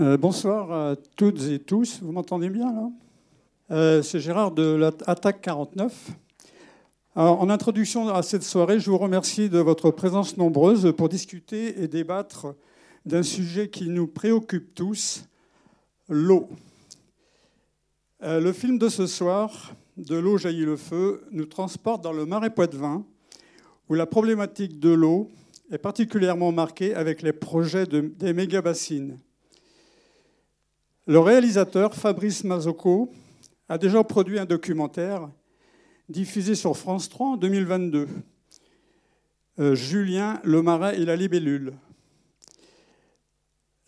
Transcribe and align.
Euh, 0.00 0.16
bonsoir 0.16 0.70
à 0.70 0.96
toutes 1.16 1.42
et 1.48 1.58
tous. 1.58 1.98
Vous 2.02 2.12
m'entendez 2.12 2.50
bien 2.50 2.72
là? 2.72 2.90
Euh, 3.72 4.00
C'est 4.00 4.20
Gérard 4.20 4.52
de 4.52 4.62
l'Attaque 4.62 5.40
49. 5.40 6.12
en 7.16 7.50
introduction 7.50 8.08
à 8.08 8.22
cette 8.22 8.44
soirée, 8.44 8.78
je 8.78 8.90
vous 8.90 8.98
remercie 8.98 9.48
de 9.48 9.58
votre 9.58 9.90
présence 9.90 10.36
nombreuse 10.36 10.94
pour 10.96 11.08
discuter 11.08 11.82
et 11.82 11.88
débattre 11.88 12.54
d'un 13.06 13.24
sujet 13.24 13.70
qui 13.70 13.88
nous 13.88 14.06
préoccupe 14.06 14.72
tous, 14.72 15.24
l'eau. 16.08 16.48
Euh, 18.22 18.38
le 18.38 18.52
film 18.52 18.78
de 18.78 18.88
ce 18.88 19.08
soir, 19.08 19.74
De 19.96 20.14
l'eau 20.14 20.38
jaillit 20.38 20.64
le 20.64 20.76
feu, 20.76 21.24
nous 21.32 21.46
transporte 21.46 22.04
dans 22.04 22.12
le 22.12 22.24
marais 22.24 22.50
Poitevin, 22.50 23.04
où 23.88 23.94
la 23.94 24.06
problématique 24.06 24.78
de 24.78 24.90
l'eau 24.90 25.28
est 25.72 25.78
particulièrement 25.78 26.52
marquée 26.52 26.94
avec 26.94 27.20
les 27.20 27.32
projets 27.32 27.86
des 27.86 28.32
méga-bassines. 28.32 29.18
Le 31.08 31.20
réalisateur 31.20 31.94
Fabrice 31.94 32.44
Mazocco 32.44 33.10
a 33.70 33.78
déjà 33.78 34.04
produit 34.04 34.38
un 34.38 34.44
documentaire 34.44 35.30
diffusé 36.10 36.54
sur 36.54 36.76
France 36.76 37.08
3 37.08 37.28
en 37.28 37.36
2022. 37.38 38.06
Euh, 39.58 39.74
Julien, 39.74 40.38
le 40.44 40.60
marais 40.60 41.00
et 41.00 41.06
la 41.06 41.16
libellule. 41.16 41.72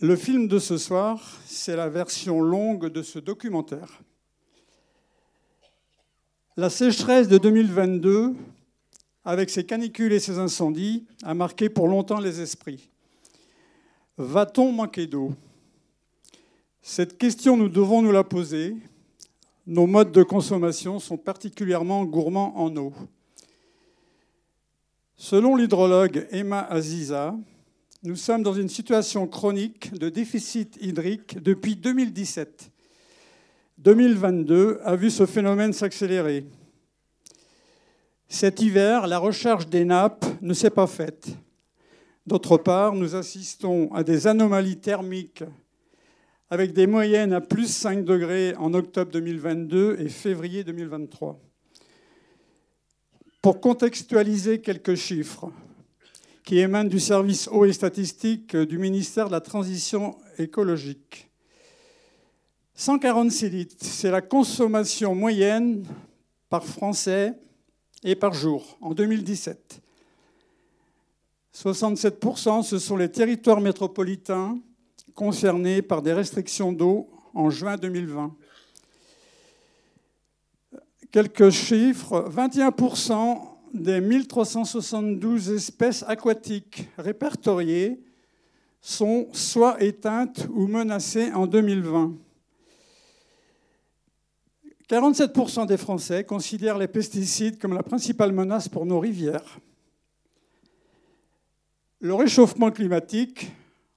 Le 0.01 0.16
film 0.16 0.48
de 0.48 0.59
ce 0.59 0.78
soir, 0.78 1.20
c'est 1.45 1.77
la 1.77 1.91
version 1.91 2.41
longue 2.41 2.87
de 2.91 3.02
ce 3.02 3.19
documentaire. 3.19 4.00
La 6.56 6.70
sécheresse 6.70 7.28
de 7.28 7.37
2022, 7.37 8.34
avec 9.27 9.50
ses 9.50 9.66
canicules 9.66 10.14
et 10.14 10.20
ses 10.20 10.39
incendies, 10.39 11.06
a 11.23 11.34
marqué 11.34 11.69
pour 11.69 11.87
longtemps 11.87 12.19
les 12.19 12.41
esprits. 12.41 12.89
Va-t-on 14.16 14.73
manquer 14.73 15.06
d'eau? 15.06 15.34
Cette 16.83 17.19
question, 17.19 17.57
nous 17.57 17.69
devons 17.69 18.01
nous 18.01 18.12
la 18.12 18.25
poser. 18.25 18.75
Nos 19.67 19.86
modes 19.86 20.12
de 20.12 20.23
consommation 20.23 20.98
sont 20.98 21.19
particulièrement 21.19 22.05
gourmands 22.05 22.56
en 22.56 22.75
eau. 22.77 22.92
Selon 25.17 25.56
l'hydrologue 25.56 26.27
Emma 26.31 26.61
Aziza, 26.61 27.37
nous 28.03 28.17
sommes 28.17 28.42
dans 28.42 28.55
une 28.55 28.70
situation 28.70 29.27
chronique 29.27 29.92
de 29.92 30.09
déficit 30.09 30.78
hydrique 30.81 31.42
depuis 31.42 31.77
2017. 31.77 32.70
2022 33.77 34.81
a 34.83 34.97
vu 34.97 35.11
ce 35.11 35.27
phénomène 35.27 35.75
s'accélérer. 35.75 36.47
Cet 38.27 38.62
hiver, 38.62 39.06
la 39.06 39.19
recharge 39.19 39.69
des 39.69 39.84
nappes 39.84 40.25
ne 40.41 40.55
s'est 40.55 40.70
pas 40.70 40.87
faite. 40.87 41.28
D'autre 42.27 42.56
part, 42.56 42.94
nous 42.94 43.15
assistons 43.15 43.92
à 43.92 44.03
des 44.03 44.27
anomalies 44.27 44.78
thermiques 44.78 45.44
avec 46.51 46.73
des 46.73 46.89
moyennes 46.89 47.33
à 47.33 47.41
plus 47.41 47.73
5 47.73 48.05
degrés 48.05 48.55
en 48.56 48.75
octobre 48.75 49.12
2022 49.12 50.01
et 50.01 50.09
février 50.09 50.65
2023. 50.65 51.41
Pour 53.41 53.61
contextualiser 53.61 54.61
quelques 54.61 54.97
chiffres 54.97 55.51
qui 56.45 56.59
émanent 56.59 56.91
du 56.91 56.98
service 56.98 57.48
eau 57.48 57.65
et 57.65 57.73
statistique 57.73 58.56
du 58.56 58.78
ministère 58.78 59.28
de 59.28 59.33
la 59.33 59.41
Transition 59.41 60.19
écologique. 60.39 61.31
146 62.75 63.51
litres, 63.51 63.77
c'est 63.78 64.11
la 64.11 64.21
consommation 64.21 65.15
moyenne 65.15 65.87
par 66.48 66.65
Français 66.65 67.39
et 68.03 68.17
par 68.17 68.34
jour 68.34 68.77
en 68.81 68.93
2017. 68.93 69.81
67%, 71.55 72.65
ce 72.65 72.78
sont 72.78 72.97
les 72.97 73.11
territoires 73.11 73.61
métropolitains 73.61 74.59
concernés 75.20 75.82
par 75.82 76.00
des 76.00 76.14
restrictions 76.14 76.72
d'eau 76.72 77.06
en 77.34 77.50
juin 77.50 77.76
2020. 77.76 78.34
Quelques 81.12 81.50
chiffres, 81.50 82.26
21% 82.34 83.38
des 83.75 84.00
1372 84.00 85.50
espèces 85.50 86.06
aquatiques 86.09 86.88
répertoriées 86.97 88.03
sont 88.80 89.28
soit 89.34 89.82
éteintes 89.82 90.48
ou 90.54 90.66
menacées 90.66 91.30
en 91.34 91.47
2020. 91.47 92.14
47% 94.88 95.66
des 95.66 95.76
Français 95.76 96.25
considèrent 96.25 96.78
les 96.78 96.88
pesticides 96.88 97.59
comme 97.59 97.75
la 97.75 97.82
principale 97.82 98.32
menace 98.32 98.70
pour 98.70 98.86
nos 98.86 98.98
rivières. 98.98 99.60
Le 102.00 102.14
réchauffement 102.14 102.70
climatique 102.70 103.53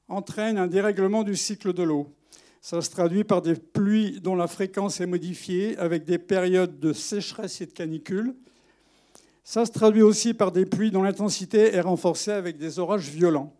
entraîne 0.07 0.57
un 0.57 0.67
dérèglement 0.67 1.23
du 1.23 1.35
cycle 1.35 1.73
de 1.73 1.83
l'eau. 1.83 2.13
Ça 2.61 2.81
se 2.81 2.89
traduit 2.89 3.23
par 3.23 3.41
des 3.41 3.55
pluies 3.55 4.21
dont 4.21 4.35
la 4.35 4.47
fréquence 4.47 5.01
est 5.01 5.05
modifiée 5.05 5.77
avec 5.77 6.05
des 6.05 6.17
périodes 6.17 6.79
de 6.79 6.93
sécheresse 6.93 7.59
et 7.61 7.65
de 7.65 7.73
canicule. 7.73 8.35
Ça 9.43 9.65
se 9.65 9.71
traduit 9.71 10.01
aussi 10.01 10.33
par 10.33 10.51
des 10.51 10.65
pluies 10.65 10.91
dont 10.91 11.03
l'intensité 11.03 11.75
est 11.75 11.81
renforcée 11.81 12.31
avec 12.31 12.57
des 12.57 12.79
orages 12.79 13.09
violents. 13.09 13.53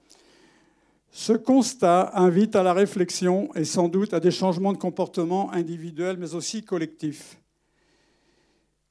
Ce 1.11 1.33
constat 1.33 2.11
invite 2.15 2.55
à 2.55 2.63
la 2.63 2.73
réflexion 2.73 3.53
et 3.55 3.65
sans 3.65 3.89
doute 3.89 4.13
à 4.13 4.19
des 4.19 4.31
changements 4.31 4.73
de 4.73 4.77
comportement 4.77 5.51
individuels 5.51 6.17
mais 6.17 6.33
aussi 6.33 6.63
collectifs. 6.63 7.37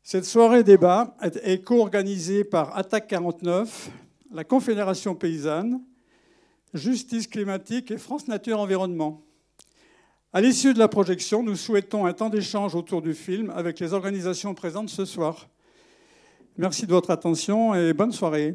Cette 0.02 0.24
soirée 0.24 0.62
débat 0.62 1.16
est 1.42 1.64
co-organisée 1.64 2.44
par 2.44 2.76
Attaque 2.76 3.08
49, 3.08 3.90
la 4.30 4.44
Confédération 4.44 5.14
paysanne, 5.14 5.80
Justice 6.74 7.26
climatique 7.26 7.90
et 7.90 7.98
France 7.98 8.28
Nature 8.28 8.58
Environnement. 8.58 9.22
À 10.32 10.40
l'issue 10.40 10.72
de 10.72 10.78
la 10.78 10.88
projection, 10.88 11.42
nous 11.42 11.56
souhaitons 11.56 12.06
un 12.06 12.14
temps 12.14 12.30
d'échange 12.30 12.74
autour 12.74 13.02
du 13.02 13.12
film 13.12 13.50
avec 13.50 13.78
les 13.78 13.92
organisations 13.92 14.54
présentes 14.54 14.88
ce 14.88 15.04
soir. 15.04 15.48
Merci 16.56 16.86
de 16.86 16.92
votre 16.92 17.10
attention 17.10 17.74
et 17.74 17.92
bonne 17.92 18.12
soirée. 18.12 18.54